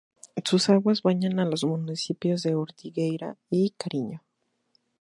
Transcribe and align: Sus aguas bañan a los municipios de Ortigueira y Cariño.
Sus 0.43 0.67
aguas 0.71 1.03
bañan 1.03 1.39
a 1.39 1.45
los 1.45 1.63
municipios 1.63 2.41
de 2.41 2.55
Ortigueira 2.55 3.37
y 3.51 3.69
Cariño. 3.77 4.23